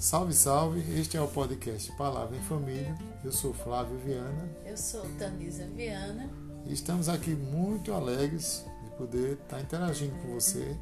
[0.00, 0.98] Salve, salve!
[0.98, 2.96] Este é o podcast Palavra em Família.
[3.22, 4.48] Eu sou Flávio Viana.
[4.64, 6.26] Eu sou Tanisa Viana.
[6.64, 10.74] E estamos aqui muito alegres de poder estar interagindo com você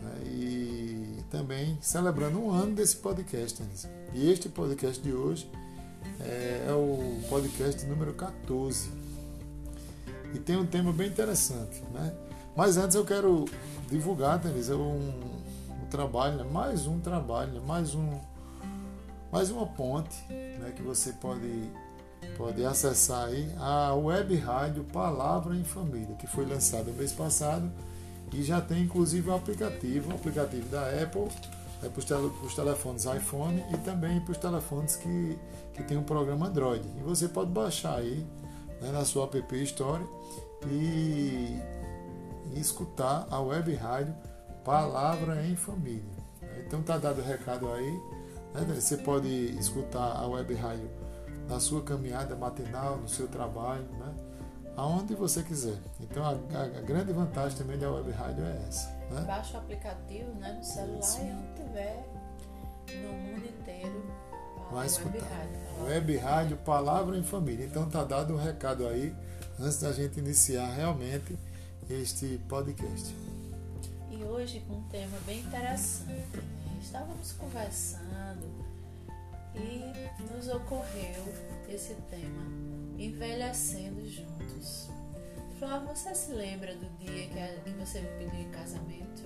[0.00, 3.90] né, e também celebrando um ano desse podcast, Tanisa.
[4.14, 5.50] E este podcast de hoje
[6.20, 8.88] é, é o podcast número 14.
[10.32, 12.14] E tem um tema bem interessante, né?
[12.56, 13.44] Mas antes eu quero
[13.90, 15.35] divulgar, Tanisa, um,
[15.86, 16.44] trabalho, né?
[16.50, 17.60] mais um trabalho, né?
[17.66, 18.18] mais um
[19.32, 20.72] mais uma ponte né?
[20.74, 21.70] que você pode
[22.36, 27.70] pode acessar aí a web rádio Palavra em Família, que foi lançada mês passado
[28.32, 31.28] e já tem inclusive o aplicativo, o aplicativo da Apple
[31.82, 32.00] é para
[32.46, 35.38] os telefones iPhone e também para os telefones que,
[35.74, 36.86] que tem um programa Android.
[36.98, 38.26] E você pode baixar aí
[38.80, 40.02] né, na sua app Store
[40.66, 41.58] e,
[42.54, 44.14] e escutar a web rádio
[44.66, 46.02] Palavra em Família.
[46.66, 47.92] Então tá dado o recado aí.
[48.52, 48.74] Né?
[48.74, 50.90] Você pode escutar a web rádio
[51.48, 54.12] na sua caminhada matinal, no seu trabalho, né?
[54.76, 55.78] aonde você quiser.
[56.00, 58.88] Então a, a, grande vantagem também da web rádio é essa.
[59.08, 59.20] Né?
[59.20, 61.28] Baixa o aplicativo né, no celular Sim.
[61.28, 62.08] e onde tiver
[62.88, 64.04] no mundo inteiro.
[64.72, 65.12] Vai escutar.
[65.12, 67.66] Web rádio, web rádio Palavra em Família.
[67.66, 69.14] Então tá dado o um recado aí
[69.60, 71.38] antes da gente iniciar realmente
[71.88, 73.14] este podcast
[74.10, 76.36] e hoje com um tema bem interessante.
[76.36, 76.78] Né?
[76.80, 78.66] Estávamos conversando
[79.54, 81.24] e nos ocorreu
[81.68, 82.44] esse tema,
[82.98, 84.88] envelhecendo juntos.
[85.58, 89.22] Flávio, você se lembra do dia que, você me pediu em casamento?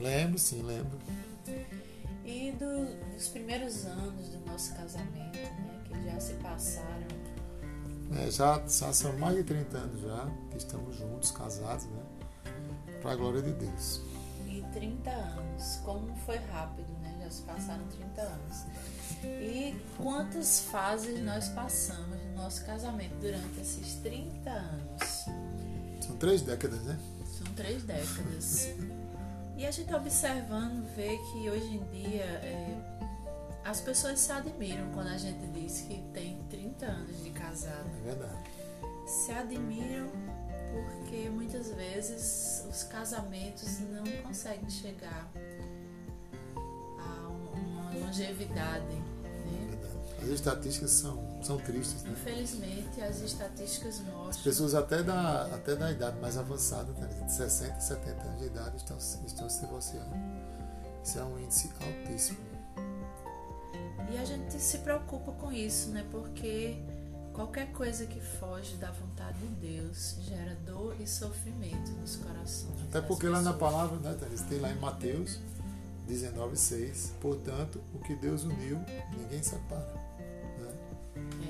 [0.00, 0.98] Lembro, sim, lembro.
[2.24, 7.06] E do, dos primeiros anos do nosso casamento, né, que já se passaram.
[8.20, 12.02] É, já, já são mais de 30 anos já que estamos juntos, casados, né?
[13.02, 14.00] Para a glória de Deus.
[14.46, 17.18] E 30 anos, como foi rápido, né?
[17.22, 18.64] Já se passaram 30 anos.
[19.24, 25.26] E quantas fases nós passamos no nosso casamento durante esses 30 anos?
[26.00, 26.98] São três décadas, né?
[27.38, 28.68] São três décadas.
[29.56, 32.76] E a gente observando vê que hoje em dia é,
[33.64, 37.88] as pessoas se admiram quando a gente diz que tem 30 anos de casado.
[38.00, 38.38] É verdade.
[39.06, 40.08] Se admiram
[40.82, 45.30] porque muitas vezes os casamentos não conseguem chegar
[46.98, 48.84] a uma longevidade.
[48.86, 49.06] Né?
[50.22, 52.10] As estatísticas são, são tristes, né?
[52.12, 54.28] Infelizmente, as estatísticas mostram.
[54.28, 57.06] As pessoas até da, até da idade mais avançada, né?
[57.24, 60.14] de 60, 70 anos de idade, estão, estão se divorciando.
[61.04, 62.38] Isso é um índice altíssimo.
[64.10, 66.04] E a gente se preocupa com isso, né?
[66.10, 66.76] Porque
[67.36, 72.82] Qualquer coisa que foge da vontade de Deus gera dor e sofrimento nos corações.
[72.88, 75.38] Até porque lá na palavra, né, Thaís, tem lá em Mateus
[76.08, 78.80] 19,6, portanto, o que Deus uniu,
[79.18, 79.92] ninguém separa.
[80.58, 80.74] Né?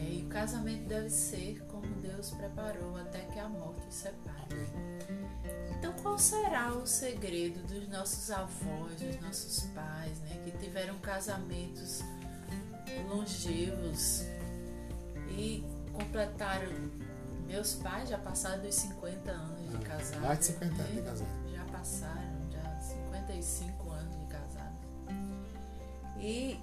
[0.01, 4.35] É, e o casamento deve ser como Deus preparou até que a morte separe.
[4.51, 5.77] Amém.
[5.79, 12.01] Então, qual será o segredo dos nossos avós, dos nossos pais, né, que tiveram casamentos
[13.09, 14.25] longevos
[15.31, 16.73] e completaram.
[17.47, 20.21] Meus pais já passaram dos 50 anos de casado.
[20.21, 21.29] Mais de 50 anos de casado.
[21.53, 24.77] Já passaram, já 55 anos de casado.
[26.19, 26.61] E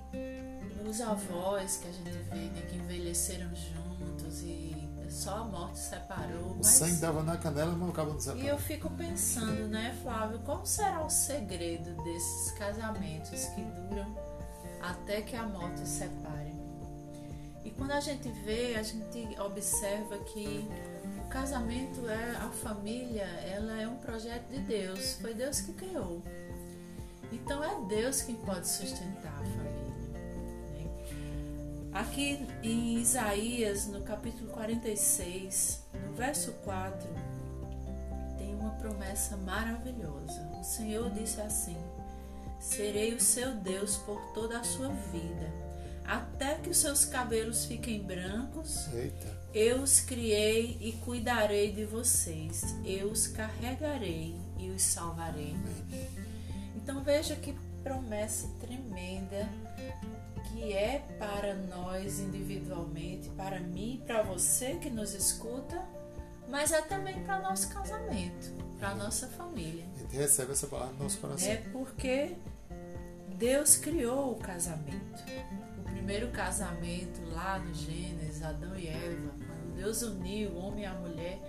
[0.88, 4.74] os avós que a gente vê, né, que envelheceram juntos e
[5.10, 6.52] só a morte separou.
[6.52, 6.68] O mas...
[6.68, 8.46] sangue dava na canela, mas acaba não separando.
[8.46, 14.16] E eu fico pensando, né, Flávio, qual será o segredo desses casamentos que duram
[14.82, 16.43] até que a morte separe?
[17.84, 20.66] Quando a gente vê, a gente observa que
[21.20, 26.22] o casamento é a família, ela é um projeto de Deus, foi Deus que criou.
[27.30, 30.22] Então é Deus quem pode sustentar a família.
[30.72, 31.90] Né?
[31.92, 37.06] Aqui em Isaías, no capítulo 46, no verso 4,
[38.38, 40.42] tem uma promessa maravilhosa.
[40.58, 41.76] O Senhor disse assim:
[42.62, 45.73] Serei o seu Deus por toda a sua vida
[46.06, 48.88] até que os seus cabelos fiquem brancos.
[48.94, 49.44] Eita.
[49.54, 52.76] Eu os criei e cuidarei de vocês.
[52.84, 55.56] Eu os carregarei e os salvarei.
[56.76, 59.48] Então veja que promessa tremenda
[60.50, 65.84] que é para nós individualmente, para mim, para você que nos escuta,
[66.48, 69.86] mas é também para nosso casamento, para nossa família.
[69.96, 71.50] A gente recebe essa palavra no nosso coração.
[71.50, 72.36] É porque
[73.38, 75.24] Deus criou o casamento
[76.04, 80.94] primeiro casamento lá no Gênesis, Adão e Eva, quando Deus uniu o homem e a
[80.96, 81.40] mulher,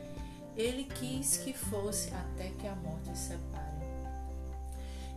[0.57, 3.65] ele quis que fosse até que a morte os separe.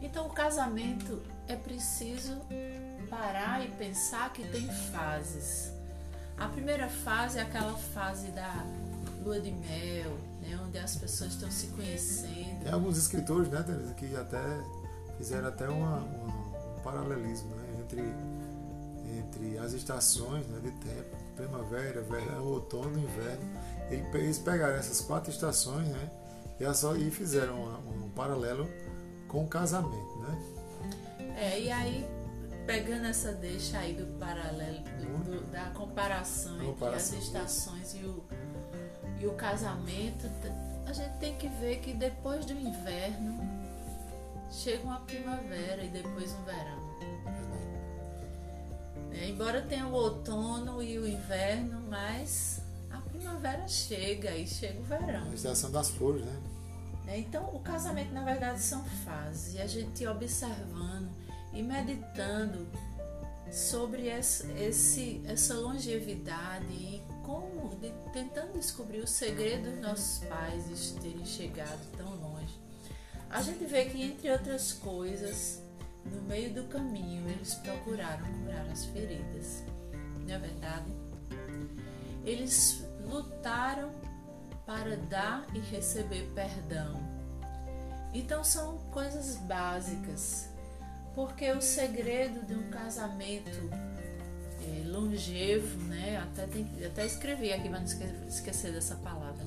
[0.01, 2.41] Então, o casamento é preciso
[3.11, 5.71] parar e pensar que tem fases.
[6.35, 8.65] A primeira fase é aquela fase da
[9.23, 12.63] lua de mel, né, onde as pessoas estão se conhecendo.
[12.63, 14.41] Tem alguns escritores, né, Teresa, que até
[15.15, 18.01] fizeram até uma, uma, um paralelismo né, entre,
[19.09, 23.49] entre as estações né, de tempo, primavera, verão, outono e inverno.
[24.13, 26.09] Eles pegaram essas quatro estações né,
[26.99, 27.55] e, fizeram
[27.87, 28.67] um paralelo
[29.27, 30.19] com o casamento.
[30.19, 31.35] Né?
[31.37, 32.17] É, e aí
[32.67, 38.05] pegando essa deixa aí do paralelo, do, do, da comparação, comparação entre as estações e
[38.05, 38.23] o,
[39.21, 40.29] e o casamento,
[40.85, 43.39] a gente tem que ver que depois do inverno
[44.51, 46.86] chega uma primavera e depois um verão.
[49.19, 52.61] É, embora tenha o outono e o inverno, mas
[52.91, 55.29] a primavera chega e chega o verão.
[55.31, 56.39] A estação das flores, né?
[57.07, 59.55] É, então, o casamento, na verdade, são fases.
[59.55, 61.09] E a gente observando
[61.53, 62.67] e meditando
[63.51, 70.67] sobre esse, esse, essa longevidade e como, de, tentando descobrir o segredo dos nossos pais
[70.67, 72.53] de terem chegado tão longe,
[73.29, 75.61] a gente vê que, entre outras coisas,
[76.11, 79.63] no meio do caminho, eles procuraram curar as feridas.
[80.25, 80.91] Não é verdade?
[82.25, 83.91] Eles lutaram
[84.65, 87.01] para dar e receber perdão.
[88.13, 90.49] Então são coisas básicas
[91.15, 93.69] porque o segredo de um casamento
[94.61, 96.17] é, longevo, né?
[96.17, 99.45] Até, tem, até escrevi aqui para não esquecer dessa palavra.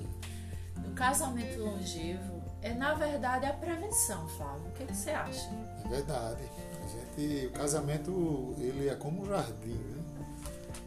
[0.84, 4.68] Um casamento longevo é, na verdade, a prevenção, Flávio.
[4.68, 5.48] O que, que você acha?
[5.90, 6.44] Verdade.
[6.84, 10.02] A gente, o casamento ele é como um jardim, né?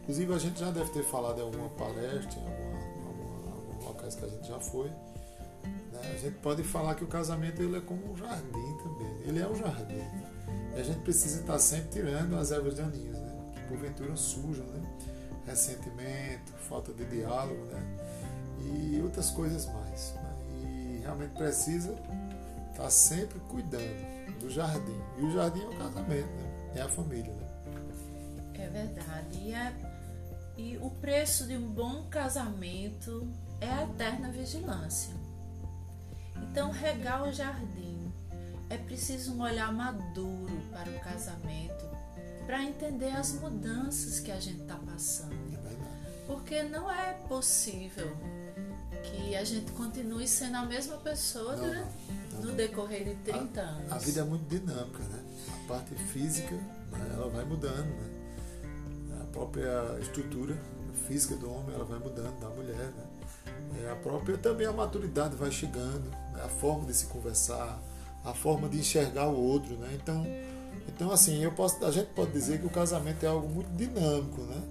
[0.02, 4.14] Inclusive a gente já deve ter falado em alguma palestra, em alguma, alguma, algum locais
[4.14, 4.88] que a gente já foi.
[4.88, 6.00] Né?
[6.14, 9.20] A gente pode falar que o casamento ele é como um jardim também.
[9.26, 10.02] Ele é um jardim.
[10.74, 13.52] E a gente precisa estar sempre tirando as ervas daninhas, né?
[13.54, 14.82] Que porventura sujam, né?
[15.46, 17.96] Ressentimento, falta de diálogo, né?
[18.60, 20.14] E outras coisas mais.
[20.14, 20.34] Né?
[20.62, 21.94] E realmente precisa
[22.72, 25.00] estar sempre cuidando do jardim.
[25.18, 26.72] E o jardim é o casamento, né?
[26.76, 27.44] É a família, né?
[28.54, 29.38] É verdade.
[29.38, 29.72] E, é,
[30.56, 33.28] e o preço de um bom casamento
[33.60, 35.14] é a eterna vigilância.
[36.42, 38.12] Então, regar o jardim
[38.70, 41.84] é preciso um olhar maduro para o casamento,
[42.46, 45.32] para entender as mudanças que a gente está passando.
[45.32, 48.16] É Porque não é possível
[49.02, 51.88] que a gente continue sendo a mesma pessoa não, né?
[52.42, 53.92] No decorrer de 30 a, anos.
[53.92, 55.22] A vida é muito dinâmica, né?
[55.48, 59.20] A parte física, né, ela vai mudando, né?
[59.22, 60.56] A própria estrutura
[61.06, 63.04] física do homem, ela vai mudando, da mulher, né?
[63.82, 66.42] É, a própria também a maturidade vai chegando, né?
[66.44, 67.80] a forma de se conversar,
[68.24, 69.90] a forma de enxergar o outro, né?
[70.00, 70.24] Então,
[70.88, 74.42] então assim, eu posso, a gente pode dizer que o casamento é algo muito dinâmico,
[74.42, 74.62] né?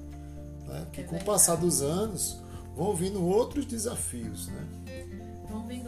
[0.68, 0.88] né?
[0.92, 2.42] Que com o passar dos anos
[2.76, 4.68] vão vindo outros desafios, né?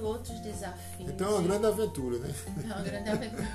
[0.05, 1.09] Vindo outros desafios.
[1.09, 2.33] Então é uma grande aventura, né?
[2.63, 3.45] É uma grande aventura.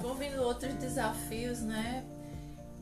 [0.00, 2.04] vão vindo outros desafios, né?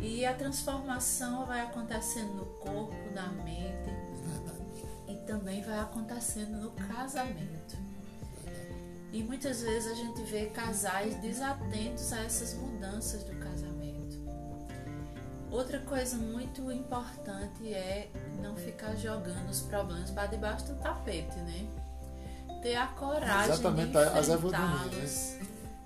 [0.00, 3.91] E a transformação vai acontecendo no corpo, na mente.
[5.06, 7.76] E também vai acontecendo no casamento.
[9.12, 14.21] E muitas vezes a gente vê casais desatentos a essas mudanças do casamento.
[15.49, 18.11] Outra coisa muito importante é
[18.43, 21.84] não ficar jogando os problemas para debaixo do tapete, né?
[22.64, 25.35] Ter a coragem Exatamente, de enfrentá-los.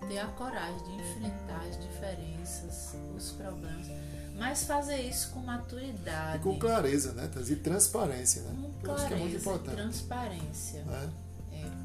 [0.06, 3.88] Ter a coragem de enfrentar as diferenças, os problemas.
[4.36, 6.36] Mas fazer isso com maturidade.
[6.36, 7.28] E com clareza, né?
[7.48, 8.50] E transparência, né?
[8.52, 9.74] Com clareza, acho que é muito importante.
[9.74, 10.84] transparência.
[10.84, 11.10] Né?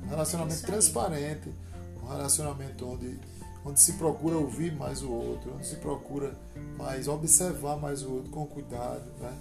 [0.04, 1.52] Um relacionamento transparente,
[2.04, 3.20] um relacionamento onde,
[3.66, 6.38] onde se procura ouvir mais o outro, onde se procura
[6.78, 9.36] mais observar mais o outro com cuidado, né?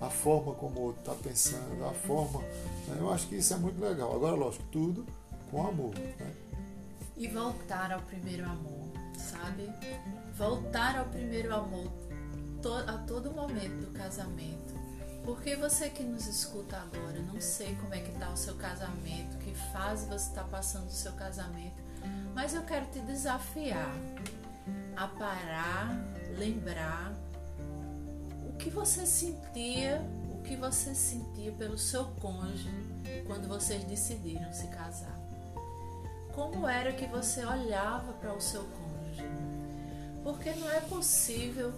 [0.00, 2.40] A forma como o outro está pensando, a forma.
[2.86, 2.96] Né?
[2.98, 4.14] Eu acho que isso é muito legal.
[4.14, 5.06] Agora, lógico, tudo
[5.50, 5.94] com amor.
[5.94, 6.34] Né?
[7.16, 9.68] E voltar ao primeiro amor, sabe?
[10.36, 11.90] Voltar ao primeiro amor
[12.86, 14.78] a todo momento do casamento
[15.28, 19.36] porque você que nos escuta agora, não sei como é que está o seu casamento,
[19.36, 21.76] que fase você está passando o seu casamento,
[22.34, 23.94] mas eu quero te desafiar
[24.96, 25.94] a parar,
[26.38, 27.12] lembrar
[28.58, 32.68] que você sentia, o que você sentia pelo seu cônjuge
[33.26, 35.16] quando vocês decidiram se casar.
[36.34, 39.24] Como era que você olhava para o seu cônjuge?
[40.22, 41.72] Porque não é possível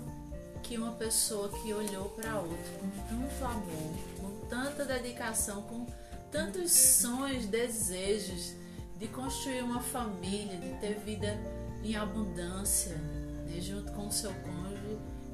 [0.63, 5.87] que uma pessoa que olhou para outra com tanto amor, com tanta dedicação, com
[6.31, 8.55] tantos sonhos, desejos
[8.99, 11.39] de construir uma família, de ter vida
[11.83, 12.95] em abundância,
[13.47, 14.60] né, junto com o seu cônjuge,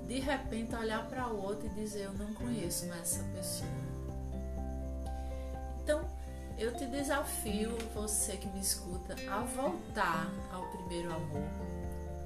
[0.07, 3.71] de repente olhar para o outro e dizer: Eu não conheço mais essa pessoa.
[5.83, 6.05] Então,
[6.59, 11.45] eu te desafio, você que me escuta, a voltar ao primeiro amor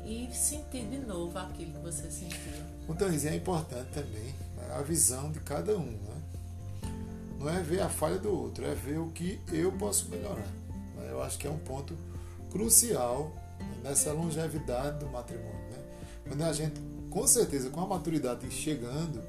[0.05, 2.53] e sentir de novo aquilo que você sentiu.
[2.89, 5.91] Então, é importante também né, a visão de cada um.
[5.93, 6.23] Né?
[7.39, 10.49] Não é ver a falha do outro, é ver o que eu posso melhorar.
[10.97, 11.09] Né?
[11.11, 11.97] Eu acho que é um ponto
[12.51, 13.33] crucial
[13.83, 15.71] nessa longevidade do matrimônio.
[15.71, 15.79] Né?
[16.27, 19.21] Quando a gente, com certeza, com a maturidade chegando,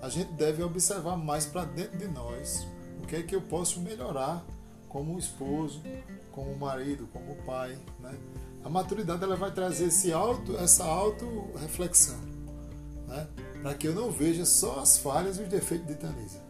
[0.00, 2.66] a gente deve observar mais para dentro de nós
[3.02, 4.44] o que é que eu posso melhorar
[4.88, 5.82] como esposo,
[6.30, 7.76] como marido, como pai.
[7.98, 8.16] Né?
[8.62, 12.18] A maturidade ela vai trazer esse auto, essa auto-reflexão,
[13.08, 13.26] né?
[13.60, 16.40] para que eu não veja só as falhas e os defeitos de Tanisa,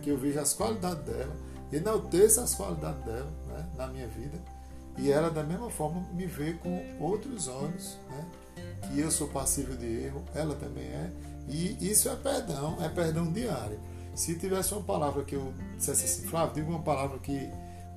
[0.00, 1.36] que eu veja as qualidades dela,
[1.72, 3.68] enalteça as qualidades dela né?
[3.76, 4.40] na minha vida
[4.98, 8.26] e ela da mesma forma me vê com outros olhos, né?
[8.82, 11.10] Que eu sou passível de erro, ela também é,
[11.48, 13.78] e isso é perdão, é perdão diário.
[14.14, 17.50] Se tivesse uma palavra que eu dissesse assim, Flávio, diga uma palavra que,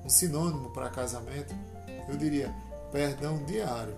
[0.04, 1.54] um sinônimo para casamento,
[2.08, 2.54] eu diria
[2.90, 3.94] perdão diário,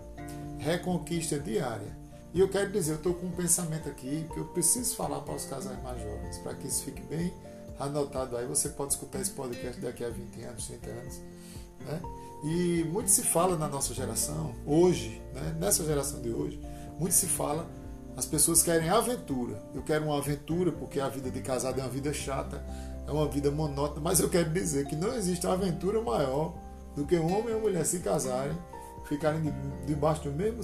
[0.58, 2.04] reconquista diária.
[2.32, 5.34] E eu quero dizer, eu estou com um pensamento aqui que eu preciso falar para
[5.34, 7.32] os casais mais jovens, para que isso fique bem
[7.78, 8.46] anotado aí.
[8.46, 11.20] Você pode escutar esse podcast daqui a 20 anos, 30 anos.
[11.84, 12.00] Né?
[12.44, 15.56] E muito se fala na nossa geração, hoje, né?
[15.58, 16.60] nessa geração de hoje,
[16.98, 17.66] muito se fala,
[18.16, 19.62] as pessoas querem aventura.
[19.74, 22.62] Eu quero uma aventura porque a vida de casado é uma vida chata,
[23.06, 26.54] é uma vida monótona, mas eu quero dizer que não existe aventura maior
[26.94, 28.56] do que um homem e uma mulher se casarem,
[29.08, 29.52] ficarem
[29.86, 30.62] debaixo do mesmo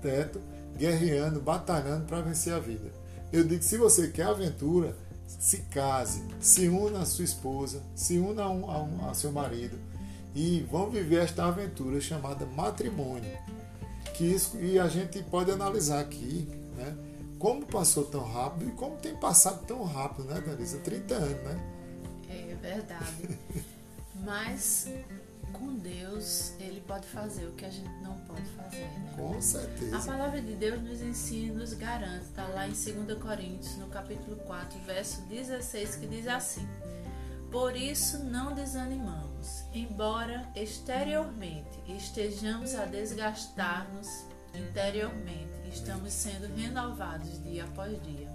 [0.00, 0.40] teto,
[0.76, 2.92] guerreando, batalhando para vencer a vida.
[3.32, 4.94] Eu digo que se você quer aventura,
[5.26, 9.32] se case, se una a sua esposa, se una a, um, a, um, a seu
[9.32, 9.78] marido
[10.34, 13.30] e vão viver esta aventura chamada matrimônio.
[14.14, 16.96] Que isso, e a gente pode analisar aqui, né?
[17.38, 20.78] Como passou tão rápido e como tem passado tão rápido, né, Darisa?
[20.78, 21.60] 30 anos, né?
[22.28, 23.38] É verdade.
[24.24, 24.88] Mas
[25.52, 28.84] com Deus, Ele pode fazer o que a gente não pode fazer.
[28.84, 29.14] Né?
[29.16, 29.96] Com certeza.
[29.96, 34.36] A palavra de Deus nos ensina, nos garante, está lá em 2 Coríntios, no capítulo
[34.36, 36.66] 4, verso 16, que diz assim:
[37.52, 48.02] Por isso não desanimamos, embora exteriormente estejamos a desgastar-nos, interiormente estamos sendo renovados dia após
[48.02, 48.32] dia.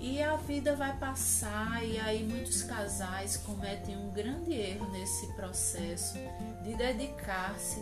[0.00, 6.18] E a vida vai passar, e aí muitos casais cometem um grande erro nesse processo
[6.64, 7.80] de dedicar-se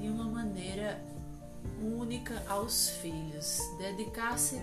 [0.00, 1.00] de uma maneira
[1.80, 4.60] única aos filhos, dedicar-se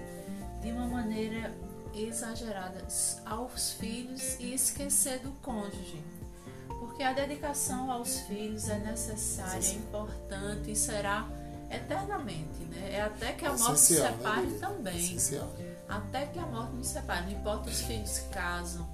[0.62, 1.56] de uma maneira
[2.04, 2.86] exagerada
[3.25, 6.04] aos filhos e esquecer do cônjuge.
[6.68, 11.27] Porque a dedicação aos filhos é necessária, é importante e será
[11.70, 12.94] eternamente, né?
[12.94, 14.98] É até que a morte se né, separe né, também.
[14.98, 15.51] Essencial.
[15.88, 17.32] Até que a morte nos separe.
[17.32, 18.88] Não importa os filhos casam,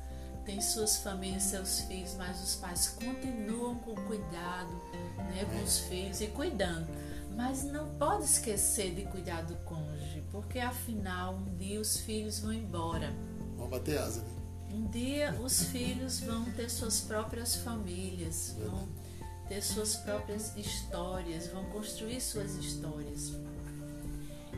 [0.45, 4.81] têm suas famílias, seus filhos, mas os pais continuam com cuidado
[5.33, 6.87] né, com os filhos e cuidando.
[7.35, 12.53] Mas não pode esquecer de cuidar do cônjuge, porque afinal um dia os filhos vão
[12.53, 13.13] embora.
[13.57, 14.29] Vão bater asa, né?
[14.71, 18.87] Um dia os filhos vão ter suas próprias famílias, vão
[19.47, 23.33] ter suas próprias histórias, vão construir suas histórias.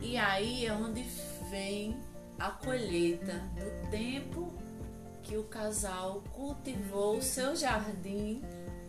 [0.00, 1.02] E aí é onde
[1.50, 1.96] vem
[2.38, 4.52] a colheita do tempo
[5.22, 8.42] que o casal cultivou o seu jardim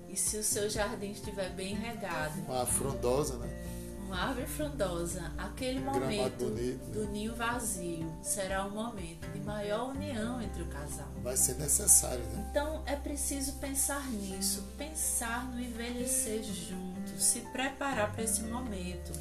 [0.08, 2.40] e se o seu jardim estiver bem regado.
[2.42, 3.77] Uma frondosa, né?
[4.08, 6.94] Uma árvore frondosa, aquele momento bonito, né?
[6.94, 11.08] do ninho vazio será um momento de maior união entre o casal.
[11.22, 12.48] Vai ser necessário, né?
[12.50, 19.12] Então é preciso pensar nisso, pensar no envelhecer junto, se preparar para esse momento.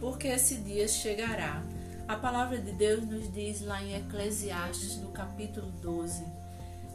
[0.00, 1.62] Porque esse dia chegará
[2.10, 6.24] a palavra de Deus nos diz lá em Eclesiastes, no capítulo 12: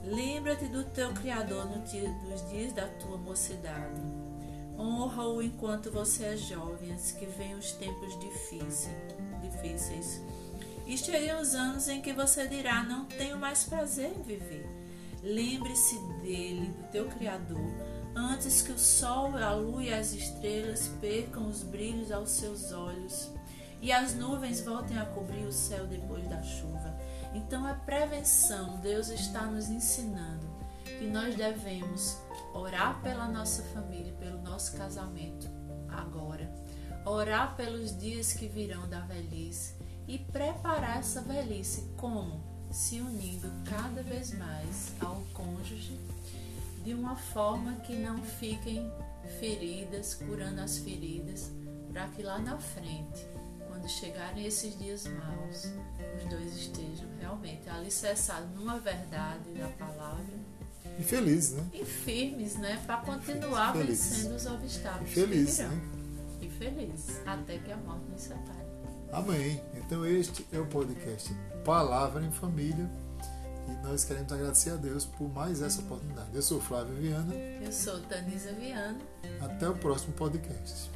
[0.04, 4.01] Lembra-te do teu Criador nos dias da tua mocidade.
[4.77, 10.22] Honra-o enquanto você é jovem, antes que venham os tempos difíceis.
[10.86, 14.67] E chegam os anos em que você dirá: Não tenho mais prazer em viver.
[15.24, 17.74] Lembre-se dele, do teu Criador,
[18.15, 23.32] antes que o sol, a lua e as estrelas percam os brilhos aos seus olhos
[23.82, 26.96] e as nuvens voltem a cobrir o céu depois da chuva.
[27.34, 30.55] Então, a prevenção, Deus está nos ensinando
[30.86, 32.18] que nós devemos
[32.54, 35.50] orar pela nossa família, pelo nosso casamento
[35.89, 36.50] agora,
[37.06, 39.75] orar pelos dias que virão da velhice
[40.08, 42.44] e preparar essa velhice como?
[42.72, 46.00] Se unindo cada vez mais ao cônjuge,
[46.84, 48.92] de uma forma que não fiquem
[49.39, 51.51] feridas, curando as feridas,
[51.92, 53.25] para que lá na frente,
[53.68, 55.65] quando chegarem esses dias maus,
[56.18, 60.36] os dois estejam realmente alicerçados numa verdade da palavra.
[61.00, 61.63] E felizes, né?
[61.74, 62.82] E firmes, né?
[62.86, 64.18] Para continuar felizes.
[64.18, 65.12] vencendo os obstáculos.
[65.12, 65.82] E felizes, né?
[66.42, 68.65] E felizes, até que a morte nos separe.
[69.12, 69.62] Amém.
[69.75, 72.89] Então este é o podcast Palavra em Família.
[73.68, 76.30] E nós queremos agradecer a Deus por mais essa oportunidade.
[76.34, 77.34] Eu sou Flávio Viana.
[77.34, 79.00] Eu sou Tanisa Viana.
[79.42, 80.92] Até o próximo podcast.